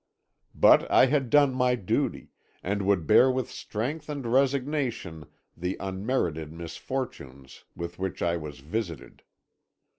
But 0.55 0.89
I 0.89 1.05
had 1.05 1.29
done 1.29 1.53
my 1.53 1.75
duty, 1.75 2.31
and 2.63 2.87
would 2.87 3.05
bear 3.05 3.29
with 3.29 3.51
strength 3.51 4.09
and 4.09 4.25
resignation 4.25 5.27
the 5.55 5.77
unmerited 5.79 6.51
misfortunes 6.51 7.65
with 7.75 7.99
which 7.99 8.23
I 8.23 8.35
was 8.35 8.61
visited. 8.61 9.21